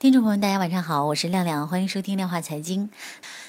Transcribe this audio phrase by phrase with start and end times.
[0.00, 2.88] 听众朋友们，大家晚上好，我是亮亮，欢迎收听量化财经。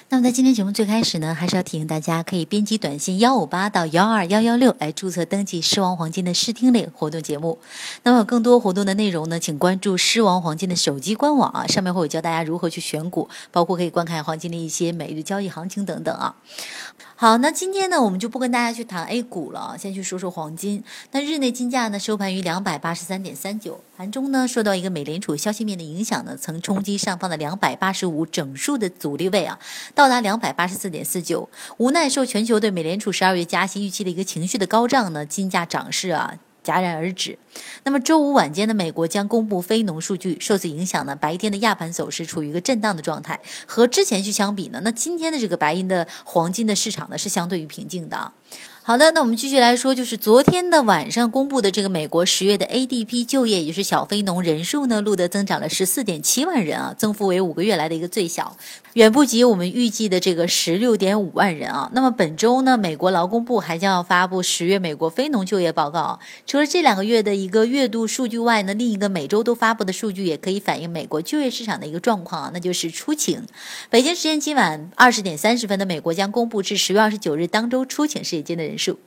[0.10, 7.60] 那么在今天节目最开始呢，还是要提醒大家，可以编辑短信幺五八到幺二幺幺六来注册登记狮王黄金的试听类活动节目。
[8.02, 16.36] 那么有更多活动的内容呢，请关注狮王黄金的手机官网啊，上面会有教大家如何去选股，包括可以观看黄金的一些每日交易行情等等啊。
[17.16, 20.84] 好，那今天呢，我们就不跟大家去谈 A 股了，先去说说黄金。
[21.12, 29.60] 那日内金价呢收盘于两百八十三点三九，盘中呢受到一个美联储消息面的影响呢，曾冲击上方的两百八十五整数的阻力位啊，
[29.94, 31.50] 到达两百八十四点四九。
[31.76, 36.36] 无奈受全球对美联储十二月加息预期的一个情绪的高涨呢，金价涨势啊。
[36.62, 37.40] 戛然而止。
[37.84, 43.40] 那么周五晚间的美国将公布非农数据，受此影响呢，白天的亚盘走势处于一个震荡的状态。
[43.66, 48.34] 和之前去相比呢，那今天的这个白银的黄金的市场呢是相对于平静的。
[48.90, 58.58] 好的，那我们继续来说，就是昨天的晚上公布的这个美国十月的 ADP 就业，也就是小非农人数呢，录得增长了十四点七万人啊，增幅为五个月来的一个最小，
[58.94, 61.92] 远不及我们预计的这个十六点五万人啊。
[61.94, 66.20] 那么本周呢，美国劳工部还将要发布十月美国非农就业报告。
[66.48, 73.40] 除了这两个月的一个月度数据外呢，另一个每周都发布的数据也可以反映美国就业市场的一个状况啊，那就是出勤。
[73.92, 78.98] 北京时间今晚二十点三十分的美国将公布至十月二十九日当周出勤事业间的人数。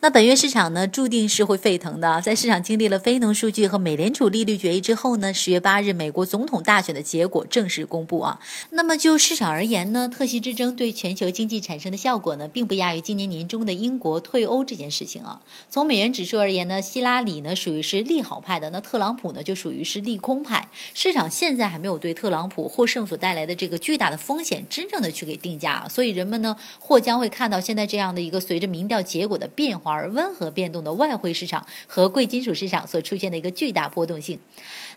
[0.00, 2.20] 那本月市场呢，注定是会沸腾的。
[2.20, 8.40] 在市场经历了非农数据和美联储利率决议之后呢，十月八日，美国总统大选的结果正式公布啊。
[8.70, 15.40] 那么就市场而言呢，特希之争对全球经济产生的效果呢，并不亚于今年年中的英国退欧这件事情啊。
[15.68, 20.68] 从美元指数而言呢，希拉里呢属于是利好派的，那特朗普呢就属于是利空派。
[20.94, 29.50] 市场现在还没有对特朗普获胜所带来的这个巨大的风险真正的去给定价，所以人们呢或将会看到现在这样的一个随着民调结果的。
[29.56, 34.38] 变化而温和变动的外汇市场和贵金属市场所出现的一个巨大波动性。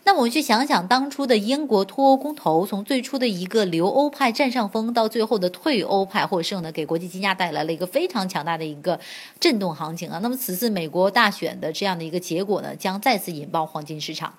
[0.04, 8.98] 那我们去想想当初的英国脱欧公投，从最初的一个留欧派占上风，到最后的退欧派获胜呢，给国际金价带来了一个非常强大的一个
[9.40, 10.20] 震动行情啊。
[10.22, 14.32] 那么此次美国大选的这样的一个结果呢，将再次引爆黄金市场。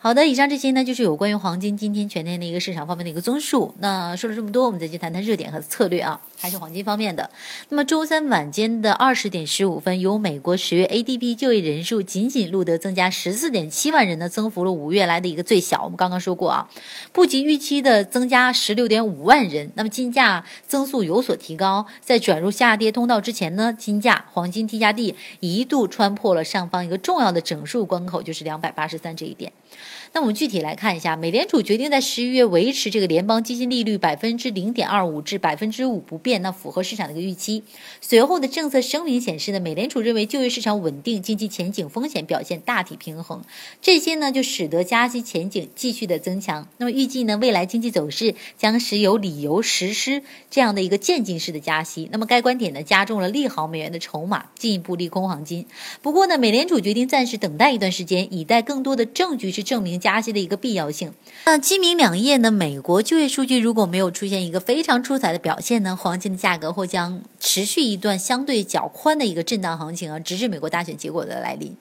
[0.00, 3.74] 好的，以上这些呢，就是有关于黄金今天全天的一个市场方面的一个综述。
[3.80, 7.28] 那说了这么多，我们再去谈谈热点和策略啊，还是黄金方面的。
[7.68, 15.82] 那么周三晚间的二十点十五分，由美国十月 ADP 就业人数仅仅录得增加十四点七万人呢，增幅了五月来的一个最小。
[15.82, 16.68] 我们刚刚说过啊，
[17.12, 19.72] 不及预期的增加十六点五万人。
[19.74, 29.52] 那么金价增速有所提高，在转入下跌通道之前呢，金价黄金 T 加 D 一度穿破了上方一个重要的整数关口，就是两百八十三这一点。
[30.12, 37.62] 那我们具体来看一下，美联储决定在十一月维持这个联邦基金利率百分之零点二五至百分之五不变，那符合市场的一个预期。
[38.00, 43.42] 随后的政策声明显示呢，美联储认为就业市场稳定，经济前景风险表现大体平衡，
[43.82, 46.68] 这些呢就使得加息前景继续的增强。
[46.78, 52.08] 那么预计呢，未来经济走势将是有理由实施这样的一个渐进式的加息。
[52.10, 55.66] 那么该观点呢加重了利好美元的筹码，进一步利空黄金。
[56.02, 59.98] 不过呢，美联储决定暂时等待一段时间，以待更多的证据去证明。
[59.98, 61.12] 加息的一个必要性。
[61.44, 71.76] 那今明两夜呢，美国就业数据如果没有出现一个非常出彩的表现呢，黄金的价格或将持续一段相对较宽的一个震荡行情啊，直至美国大选结果的来临。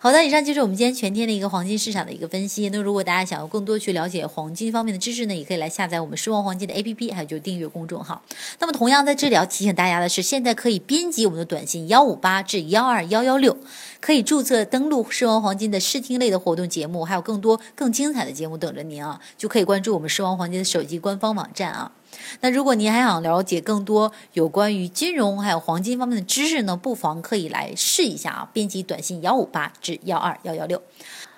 [0.00, 2.68] 好的，以上就是我们今天全天的一个黄金市场的一个分析。
[2.68, 8.22] 那如果大家想要更多去了解黄金方面的知识呢，也可以来下载我们狮王黄金的 APP，还有就是订阅公众号。
[8.60, 13.56] 那么同样在这里要提醒大家的是，现在可以编辑我们的短信幺五八至幺二幺幺六，
[13.98, 21.90] 可以注册登录狮王黄金的试听类的活动节目，还有更多更精彩的节目等着您啊，就可以关注我们狮王黄金的手机官方网站啊。
[22.40, 30.82] 那如果您还想了解更多有关于金融还有黄金方面的知识呢，不妨可以来试一下啊，编辑短信幺五八至幺二幺幺六。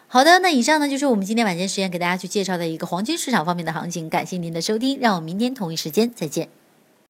[0.06, 6.59] 好的，那以上呢就是我们今天晚间时间给大家去介绍的一个黄金市场方面的行情，感谢您的收听，让我们明天同一时间再见。